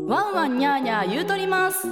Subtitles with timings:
[0.00, 1.86] ワンワンニャーニャー言うとります。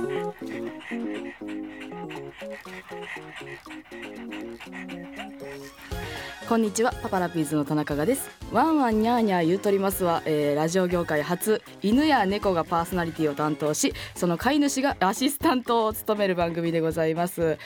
[6.49, 8.31] こんにちはパパラピーズの田中がです。
[8.53, 17.59] ワンワンニャーニャー言うとりますは、えー、ラジオ業界初犬や猫がパーソナリティを担当しその飼い主がアシスタントを務める番組でございます。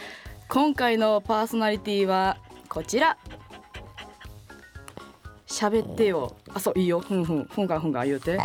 [0.48, 2.38] 今回のパーソナリティは
[2.68, 3.16] こちら。
[5.46, 6.34] 喋ってよ。
[6.52, 6.98] あそういいよ。
[6.98, 7.44] ふんふん。
[7.44, 8.40] ふんがふんが言うて。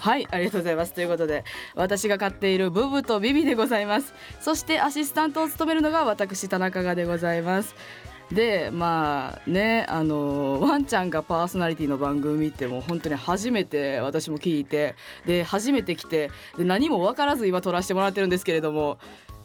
[0.00, 0.92] はいありがとうございます。
[0.92, 1.44] ということで
[1.74, 4.14] 私が飼っているブブとビビでございます。
[4.40, 7.74] そしてアシスタントを務めるのが私田中がでございます。
[8.32, 18.98] でまあねあのワンちゃんがパーソナリティの番組ってもう本当に初めて私も聞いてで初めて来てで何も分からず今撮らせてもらってるんですけれども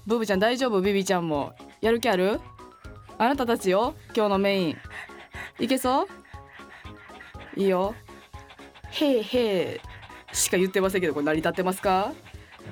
[0.06, 0.82] ブブちゃん大丈夫？
[0.82, 1.54] ビビちゃんも。
[1.80, 2.42] やる気ある？
[3.18, 3.96] あなたたちよ？
[4.14, 4.78] 今日のメイン。
[5.60, 6.08] いけそう？
[7.56, 7.96] いいよ。
[8.92, 9.93] へいへい。
[10.34, 12.12] しか言ってませんけどこれ成り立ってますか？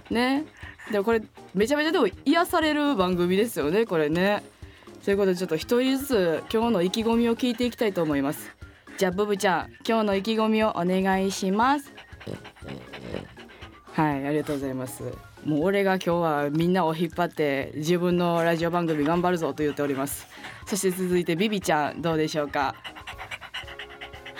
[0.09, 0.45] ね。
[0.91, 1.21] でもこれ
[1.53, 4.43] めちゃめちゃでも癒される番組ですよねこれね。
[5.05, 8.49] ということでちょっと一人ずつ今日の意気込みを聞いていきたいと思います。
[8.97, 11.91] じゃあブブちゃん今日の意気込みをお願いします。
[13.93, 15.03] はいありがとうございます。
[15.45, 20.27] もう俺が今日はみんなを引っ張って自分のラジオ番組頑張るぞと言っております。
[20.67, 22.75] そして続いてビビちゃんどうでしょうか？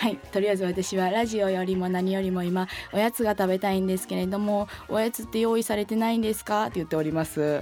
[0.02, 6.64] はいとりあえず私はラジオよりも何よりも今おやつが食べたいんですけれどもおやつって用意されてないんですか？
[6.64, 7.62] って言っております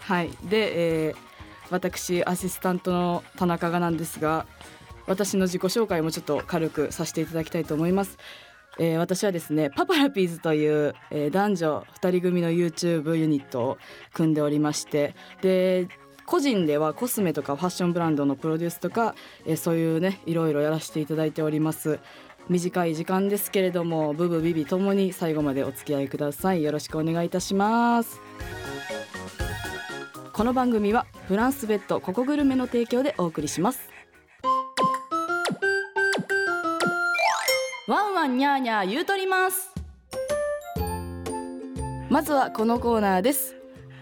[0.00, 1.16] はいで、えー
[1.70, 4.46] 私アシスタントの田中がなんですが
[5.06, 8.16] 私の自己紹介もちょっと軽くさせていただきたいと思います。
[8.78, 13.78] えー、私はですねパパラピーズという、えー、男女2人組の YouTube ユニットを
[14.14, 15.88] 組んでおりましてで
[16.28, 19.14] 個人ではコスメとかファッションブランドのプロデュースとか、
[19.46, 22.00] えー、そういうねいろいろやらせていただいております。
[22.50, 26.62] 短い時間ですけれどもブブビビともに最後までお付き合いください。
[26.62, 28.20] よろしくお願いいたします。
[30.34, 33.88] この番組はフランスベッドココグルメの提供でお送りします。
[37.88, 39.70] ワンワンニャーニャー言うとります。
[42.10, 43.56] まずはこのコーナーです。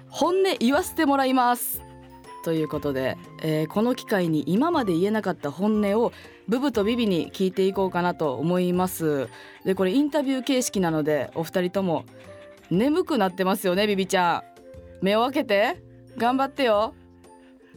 [0.09, 1.86] 本音言わせてもらいます。
[2.47, 6.13] ということで、えー、この機会に今まで言えなかった本音を
[6.47, 9.29] ブブとビビに聞いていこうかなと思います。
[9.65, 12.05] でこれインタビュー形式なのでお二人とも
[12.71, 14.45] 眠くなってますよねビビちゃ
[15.03, 15.05] ん。
[15.05, 15.83] 目を開けて。
[16.17, 16.95] 頑張ってよ。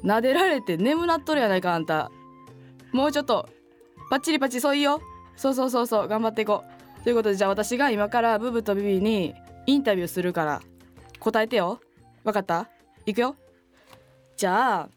[0.04, 2.12] 撫でられて眠なっとるやないかあんた。
[2.92, 3.50] もうちょっと。
[4.12, 5.02] パッチリパチそういいよ。
[5.36, 6.08] そうそうそうそう。
[6.08, 6.64] 頑張っていこ
[7.02, 7.04] う。
[7.04, 9.34] ということでじゃあ私が今からブブとビビに
[9.66, 10.62] インタビューするから
[11.20, 11.80] 答えてよ。
[12.24, 12.70] わかった？
[13.08, 13.36] いくよ。
[14.40, 14.90] じゃあ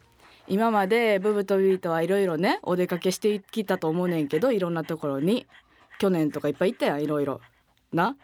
[0.47, 5.49] 今までブブとビビとはいろいろねお出かけしてきたと思うねんけどいろんなところに
[5.99, 7.41] 去年とかいっぱい行ったやんいろいろ。
[7.93, 8.17] な？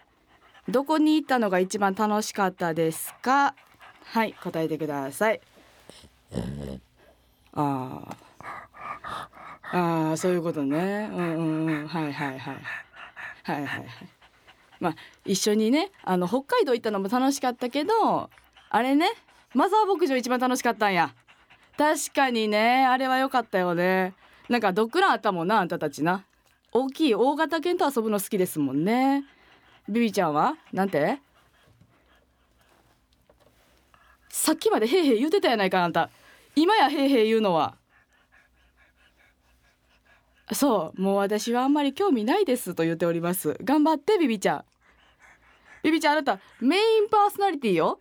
[0.68, 3.56] どこに行ったのが一番楽しかったですか？
[4.04, 5.40] はい答えてください。
[7.52, 8.16] あ
[9.72, 11.10] ああそういうことね。
[11.12, 11.88] うんうんうん。
[11.88, 12.56] はいはいはい。
[13.42, 13.86] はいはいはい。
[14.78, 18.30] まあ一緒にねあの北海道行ったのも楽しかったけど
[18.70, 19.10] あれね
[19.54, 21.14] マザー牧場一番楽しかったんや。
[21.76, 22.86] 確かにね。
[22.86, 24.14] あれは良かったよね。
[24.48, 26.24] なんかドッグランあったもんなあんたたちな。
[26.72, 29.24] 大きい大型犬と遊ぶの好きですもんね。
[29.88, 30.56] ビビちゃんは？
[30.72, 31.18] なんて？
[34.28, 36.10] さっきまでへいへい言うてたやないかあんた。
[36.54, 37.76] 今やへいへい言うのは。
[40.52, 41.00] そう。
[41.00, 43.56] もう私はあんまり興味ないですと言っております。
[43.62, 44.64] 頑張ってビビちゃん。
[45.82, 48.00] ビビちゃんあなたメインパーソナリティよ。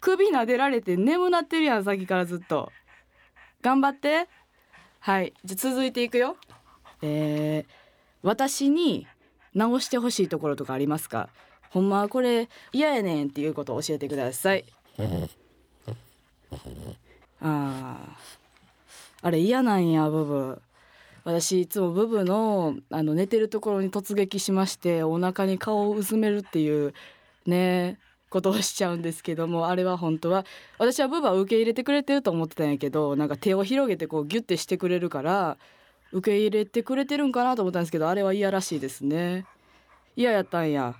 [0.00, 2.70] 首撫でられて眠なってるやんさっきからずっと。
[3.62, 4.28] 頑張って。
[5.00, 5.32] はい。
[5.44, 6.36] じゃ続いていくよ。
[7.02, 7.72] えー、
[8.22, 9.06] 私に
[9.54, 11.28] 直してほしいところとかありますか？
[11.70, 14.64] ほんまはこれ嫌やねんっていうことを教えてください。
[17.40, 17.96] あ
[19.22, 20.62] あれ嫌なんやブブ。
[21.24, 26.94] 私いつもブブのあの寝てるところに突撃しましてお腹に顔をうずめるっていう
[27.46, 27.98] ね。
[28.28, 30.44] ことをしちゃうんですけどもあれは本当は
[30.78, 35.58] 私はブブは受け入れてくれてると思ってたんやけどなんか手を広げてこうギュッてしてくれるから
[36.12, 39.44] 受け入れてくれてるんかなと思ったんですけどあれは嫌らしいですね。
[40.16, 40.94] 嫌やったんや。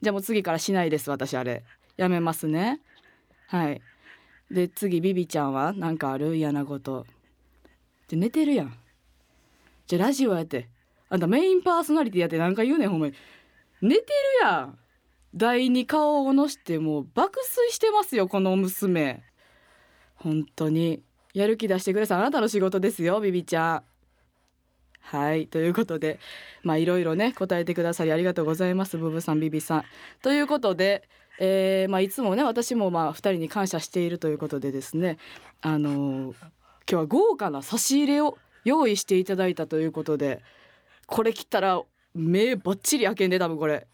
[0.00, 1.64] じゃあもう次からしないです私あれ。
[1.96, 2.80] やめますね。
[3.48, 3.80] はい。
[4.50, 6.36] で次ビビちゃんは何かある？
[6.36, 7.06] 嫌なこと。
[8.08, 8.74] で寝てるやん。
[9.86, 10.68] じゃラジオやって。
[11.08, 13.14] あんたメインパーソナリティやって何か言うねんほんまに。
[13.80, 14.06] 寝てる
[14.42, 14.78] やん。
[15.34, 19.22] 台に顔をのしてもう爆睡してますよこの娘。
[20.16, 21.02] 本当に。
[21.34, 23.82] やる気出してくださいあなたの仕事ですよビビちゃん。
[25.00, 26.20] はいということで
[26.62, 29.84] まあいろいろね答えてくださりありがとうございますブブさんビビさん。
[30.22, 31.08] ということで、
[31.40, 35.18] えーまあ、いつもね私もまあ2人に感謝しているということでですね
[35.60, 36.40] あのー、今
[36.86, 40.42] 日は豪華な差し入れを用意していただいたということで
[41.06, 41.80] これ切ったら
[42.14, 43.86] 目ばっちり開けんで多分これ。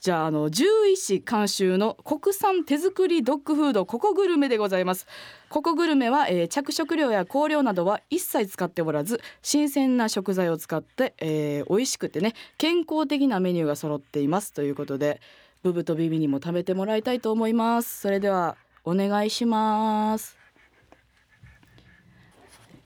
[0.00, 5.06] じゃああの獣医師監修の国産手作りドッグフードココグルメでございます。
[5.50, 14.54] ココグルメは、えー、着色料や香料などは一切使っておらず新鮮な食材を使って、えー、美味しくてね健康的なメニューが揃っています。
[14.54, 15.20] ということで
[15.62, 18.00] ブブとビビにも食べてもらいたいと思います。
[18.00, 18.56] それでは
[18.86, 20.38] お願いします。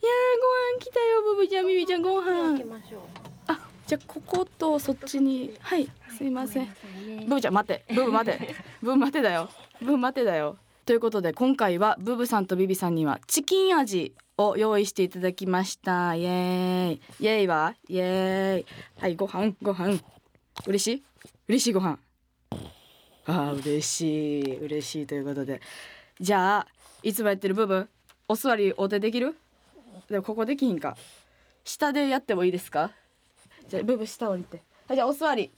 [0.02, 0.10] いや
[0.76, 2.56] ご飯来たよブブちゃんビビちゃんご飯。
[2.56, 3.33] あ
[3.86, 6.68] じゃあこことそっちにはいすいません。
[7.26, 7.84] ブブちゃん待って。
[7.94, 8.54] ブブ待て。
[8.80, 9.50] ブブ待てだよ。
[9.80, 10.56] ブブ待てだよ。
[10.86, 16.14] ということで今回はブブさんとビビさんにはチキン味を用意していただきました。
[16.14, 17.00] イエーイ。
[17.20, 17.74] イエーイは？
[17.88, 18.66] イエーイ。
[19.00, 19.54] はいご飯。
[19.60, 20.00] ご飯。
[20.66, 21.02] 嬉しい？
[21.48, 21.98] 嬉しいご飯。
[23.26, 24.58] あー嬉しい。
[24.64, 25.60] 嬉しいということで。
[26.20, 26.66] じゃあ
[27.02, 27.88] いつもやってる部分
[28.28, 29.36] お座りお手できる？
[30.08, 30.96] でもここできひんか。
[31.64, 32.92] 下でやってもいいですか？
[33.68, 34.62] じゃあブブ下降りて。
[34.86, 35.50] はいじゃあお座り。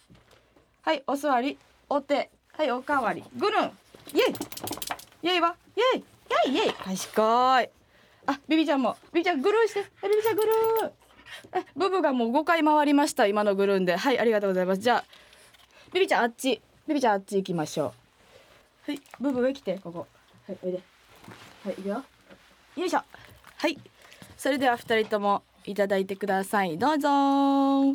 [0.82, 1.58] はいお座り。
[1.88, 2.30] お手。
[2.52, 3.24] はいおかわり。
[3.36, 4.22] ぐるんイエ
[5.24, 5.28] イ。
[5.28, 5.56] イエイは。
[5.76, 6.00] イエイ。
[6.00, 6.04] イ
[6.48, 6.72] エイイエイ。
[6.72, 7.70] 賢い
[8.28, 8.96] あビビちゃんも。
[9.12, 9.84] ビビちゃんぐるんして。
[10.02, 10.52] ビビちゃんぐるん
[11.58, 13.26] えブブがもう5回回りました。
[13.26, 13.96] 今のぐるんで。
[13.96, 14.80] はいありがとうございます。
[14.80, 15.04] じゃあ
[15.92, 16.60] ビビちゃんあっち。
[16.86, 17.92] ビビちゃんあっち行きましょ
[18.88, 18.90] う。
[18.90, 19.78] はいブブ上来て。
[19.82, 20.06] ここ。
[20.46, 20.80] はいおいで。
[21.64, 22.04] はい行くよ。
[22.76, 23.00] よいしょ。
[23.56, 23.78] はい。
[24.36, 25.42] それでは二人とも。
[25.66, 26.78] いただいてください。
[26.78, 27.92] どうぞ。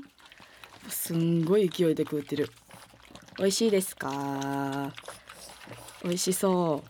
[0.89, 2.49] すんごい勢いで食ってる。
[3.37, 4.91] 美味しいですか？
[6.03, 6.83] 美味しそ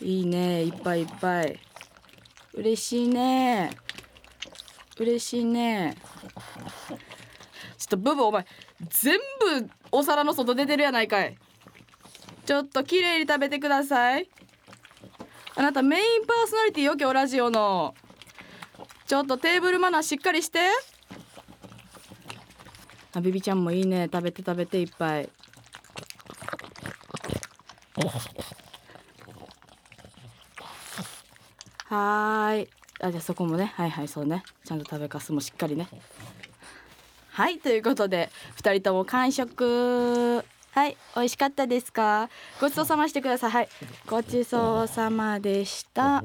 [0.00, 0.04] う。
[0.04, 0.62] いいね。
[0.64, 1.58] いっぱいいっぱい。
[2.54, 3.70] 嬉しいね。
[4.98, 5.96] 嬉しいね。
[7.78, 8.44] ちょっとブブお前
[8.90, 9.18] 全
[9.60, 11.38] 部お皿の外出てるやないかい。
[12.44, 14.28] ちょっと綺麗に食べてください。
[15.54, 17.94] あなたメインパーソナリティよ今日ラジオの
[19.08, 20.58] ちょっとテーブルマナーしっかりして。
[23.14, 24.10] あビビちゃんもいいね。
[24.12, 25.30] 食べて食べていっぱい。
[31.86, 32.68] はーい。
[33.00, 33.72] あじゃあそこもね。
[33.76, 34.42] はいはいそうね。
[34.62, 35.88] ちゃんと食べかすもしっかりね。
[37.30, 40.44] はいということで2人とも完食。
[40.72, 42.28] はい美味しかったですか？
[42.60, 43.50] ごちそうさましてください。
[43.52, 43.68] はい
[44.06, 46.22] ごちそうさまでした。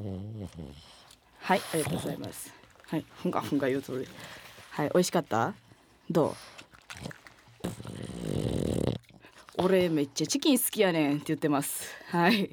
[1.39, 2.53] はいありがとうございます。
[2.94, 3.06] はい。
[3.24, 4.07] ふんがふんが言うとり。
[4.69, 4.92] はい。
[4.94, 5.56] 美味しかった？
[6.12, 7.63] どう？
[9.57, 11.92] 俺めっちゃチキン好きやねんって言ってます。
[12.12, 12.51] はい。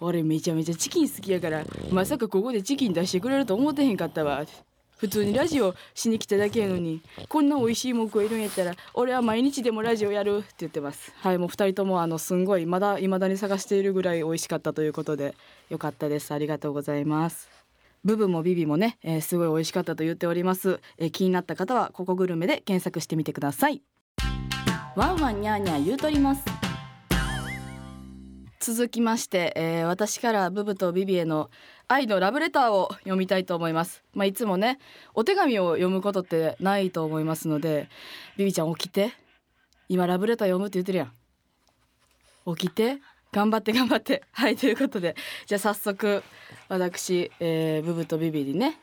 [0.00, 4.44] 俺めちゃめちゃチキン好きやからまさかここでチキン出してくれると思ってへんかったわ。
[4.96, 11.12] 普通にラジオしに来ただけやのにこんな美味しいもん食えるんやったら俺は毎日でもラジオやるって言ってます。
[11.14, 11.38] はい。
[11.38, 15.36] もう二人ともあのすんごいまだ未だに探しているぐらい美味しかったということで
[15.70, 16.34] よかったです。
[16.34, 17.48] ありがとうございます。
[18.04, 23.82] ブブもビビもね、えー、すごい美味しかったと言っております、えー、気になった方はここグルメで検索してみてください。
[24.96, 26.44] ワンワンニャーニャー言うとります。
[28.60, 31.50] 続きまして、えー、私からブブとビビへの
[31.88, 34.04] 愛のラブレターを読みたいと思います。
[34.12, 34.78] まあいつもね
[35.14, 37.88] お手紙を読むことってないと思いますので
[38.36, 39.12] ビビちゃん起きて。
[39.86, 41.12] 今ラブレター読むって言ってるやん。
[42.56, 43.00] 起きて
[43.34, 44.22] 頑張って頑張って。
[44.30, 45.16] はいということで。
[45.46, 46.22] じゃあ早速
[46.68, 48.78] 私、えー、ブブとビビにね。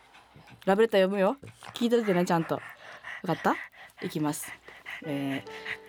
[0.65, 1.37] ラブレター読むよ。
[1.73, 2.59] 聞いといてねちゃんと。
[3.23, 3.55] 分かった？
[4.05, 4.51] いきます。
[5.05, 5.41] え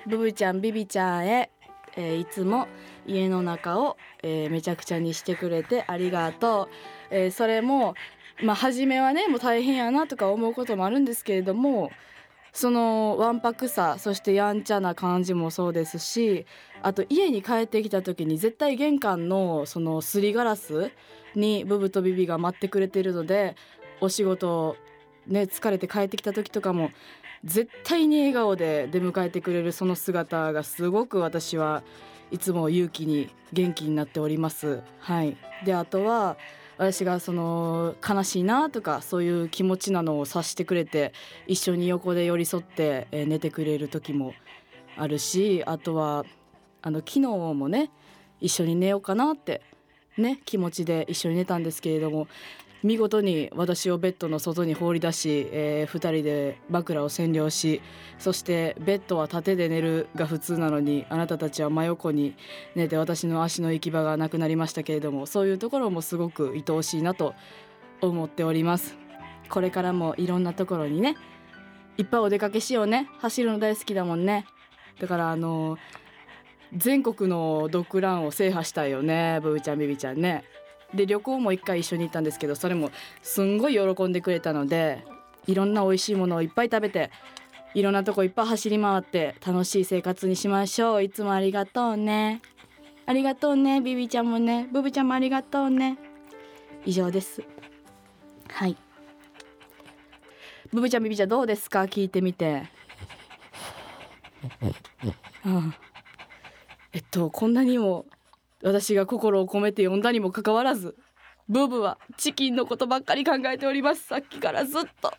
[0.06, 1.50] ー、ブブちゃんビビちゃんへ
[1.96, 2.68] えー、いつも
[3.04, 6.74] 家の中を、えー、めちゃくちゃにしてくれてありがとう、
[7.10, 7.94] えー、それも
[8.42, 11.90] まあ初めはねもう大変やなとか思うこともあるんですけれども
[12.52, 16.46] そのわんぱくさそしてやんちゃな感じもそうですし
[16.82, 20.90] あと家に帰ってきた時に絶対玄関のそのすりガラス
[21.34, 23.56] にブブとビビが待ってくれてるので
[24.00, 24.76] お仕事
[25.26, 26.90] ね疲れて帰ってきた時とかも
[27.44, 31.82] 絶対に笑顔で出迎えてくれるその姿がすごく私は
[32.30, 34.80] いつも勇気に元気になっております。
[35.00, 36.36] はい、であとは
[36.82, 41.12] 私がその悲しいなとかそういう気持ちなのを察してくれて
[41.46, 44.34] 一緒に横で寄り添って寝てくれる時も
[44.96, 46.24] あるしあとは
[46.82, 47.92] あの昨日もね
[48.40, 49.62] 一緒に寝ようかなって
[50.18, 52.26] ね気持ちで一緒に寝たんですけれども
[52.82, 57.80] 見事に私をベッドの外に放り出し、えー、2人で枕を占領し
[58.18, 62.34] そしてベッドは縦で寝るが普通なのにあなたたちは真横に
[62.74, 67.34] 寝て私の足の行き場がなくなりましたけれどもそういうところもすごく愛おしいなと
[68.00, 68.96] 思っております。
[69.48, 71.16] これからもいろんなところにね
[71.98, 73.08] いっぱいお出かけしようね。
[73.18, 74.46] 走るの大好きだもんね。
[74.98, 75.78] だからあの
[76.74, 80.44] 全国のドッグランを制覇したいよねブーちゃんビビちゃんね。
[80.94, 82.90] で旅行も一回一緒に行ったんですけどそれも
[83.22, 85.04] すんごい喜んでくれたので
[85.46, 87.10] いろんな美味しいものをいっぱい食べて
[87.74, 91.02] いろんなとこいっぱい走り回って楽しい生活にしましょう。
[91.02, 92.42] いつもありがとうね。
[93.06, 94.68] ありがとうねビビちゃんもね。
[94.70, 95.96] ブブちゃんもありがとうね。
[96.84, 97.42] 以上です。
[98.48, 98.76] はい。
[100.70, 101.84] ブブちゃんビビちゃんどうですか？
[101.84, 102.64] 聞いてみて。
[105.46, 105.74] うん。
[106.92, 108.04] えっとこんなにも
[108.62, 110.96] 私が心を込めて読んだにもかかわらず
[111.48, 114.04] ブブはチキンのことばっかり考えております。
[114.04, 115.12] さっきからずっと。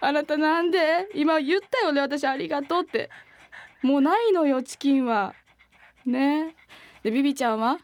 [0.00, 2.02] あなたなんで今言ったよね？
[2.02, 3.10] 私ありがとうって。
[3.82, 5.34] もうないのよチキンは。
[6.04, 6.54] ね。
[7.02, 7.78] でビビちゃんは？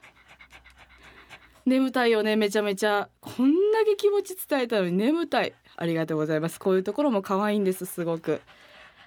[1.64, 3.08] 眠たいよねめちゃめちゃ。
[3.20, 5.54] こんだけ気持ち伝えたのに眠たい。
[5.76, 6.60] ありがとうございます。
[6.60, 8.42] こういうところも可愛いんですすごく。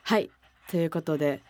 [0.02, 0.32] はい。
[0.70, 1.44] ということで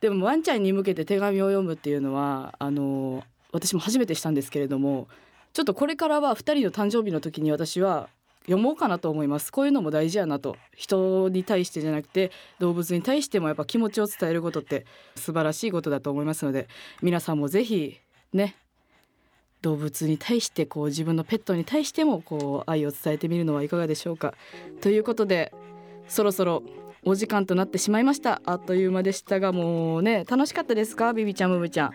[0.00, 3.22] でもワンちゃんに向けて手紙を読むっていうのはあの
[3.52, 5.08] 私も初めてしたんですけれども
[5.52, 8.08] ちょっとこれからは2人の誕生日の時に私は
[8.46, 9.50] 読もうかなと思います。
[9.50, 10.56] こういうのも大事やなと。
[10.76, 14.84] 人に対してじゃなくて動物に対してもやっぱ気持ちを伝えることって
[15.16, 16.68] 素晴らしいことだと思いますので
[17.00, 17.98] 皆さんもぜひ
[18.32, 18.56] ね
[19.62, 24.34] 動物に対してこう自分のペットに対してもこう愛を伝えてみるのはいかがでしょうか。
[24.82, 25.52] ということで
[26.06, 26.62] そろそろ
[27.04, 28.40] お時間となってしまいました。
[28.44, 31.12] あっという間でしたがもうね楽しかったですか？
[31.12, 31.90] ビビちゃんムブちゃん。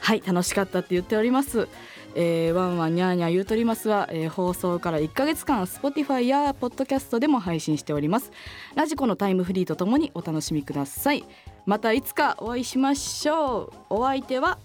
[0.00, 1.68] はい楽しかったって言っております。
[2.14, 8.32] えー、ワンワンニャーニャー言うとりますは、えー、放送から1ヶ月間 Spotify や Podcast でも配信しております。
[8.74, 11.24] ラジコのタイムフリーとともにお楽しみください。
[11.66, 13.72] またいつかお会いしましょう。
[13.90, 14.58] お相手は？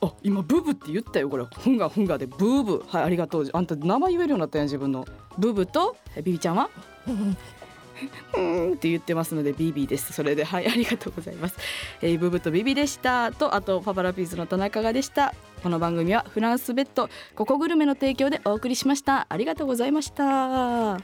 [0.00, 1.44] あ今ブブって言ったよこれ。
[1.44, 3.50] フンガフンガでブーブはいありがとう。
[3.52, 5.04] あんた名前言えるようになったやん自分の。
[5.36, 6.70] ブブとビビちゃんは？
[8.36, 10.12] うんって言ってますのでビビです。
[10.12, 11.56] それではいありがとうございます、
[12.00, 13.32] えー、ブブとビビでした。
[13.32, 15.34] とあとパパラピーズの田中がでした。
[15.64, 19.26] この番組はフランスベッドココグルメの提供でお送りしました。
[19.28, 20.98] ありがとうございました。